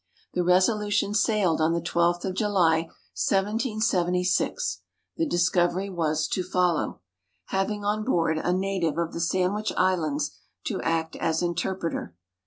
The 0.33 0.43
Resolution 0.43 1.13
sailed 1.13 1.61
on 1.61 1.73
the 1.73 1.79
12th 1.79 2.25
of 2.25 2.33
July, 2.33 2.89
1776 3.23 4.81
(the 5.15 5.27
Discovery 5.27 5.91
was 5.91 6.27
to 6.29 6.41
follow), 6.41 7.01
having 7.49 7.85
on 7.85 8.03
board 8.03 8.39
a 8.39 8.51
native 8.51 8.97
of 8.97 9.13
the 9.13 9.21
Sandwich 9.21 9.71
Islands 9.77 10.31
to 10.63 10.81
act 10.81 11.15
as 11.17 11.43
interpreter. 11.43 12.15